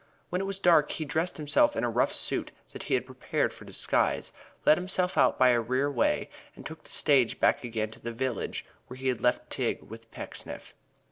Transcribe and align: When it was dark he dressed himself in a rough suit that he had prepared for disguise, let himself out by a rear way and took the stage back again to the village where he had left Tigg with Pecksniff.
When 0.31 0.41
it 0.41 0.45
was 0.45 0.59
dark 0.59 0.93
he 0.93 1.05
dressed 1.05 1.37
himself 1.37 1.75
in 1.75 1.83
a 1.83 1.89
rough 1.91 2.11
suit 2.11 2.51
that 2.73 2.81
he 2.89 2.95
had 2.95 3.05
prepared 3.05 3.53
for 3.53 3.65
disguise, 3.65 4.33
let 4.65 4.75
himself 4.79 5.15
out 5.15 5.37
by 5.37 5.49
a 5.49 5.61
rear 5.61 5.91
way 5.91 6.31
and 6.55 6.65
took 6.65 6.81
the 6.81 6.89
stage 6.89 7.39
back 7.39 7.63
again 7.63 7.91
to 7.91 7.99
the 7.99 8.11
village 8.11 8.65
where 8.87 8.97
he 8.97 9.09
had 9.09 9.21
left 9.21 9.51
Tigg 9.51 9.83
with 9.83 10.09
Pecksniff. 10.09 10.73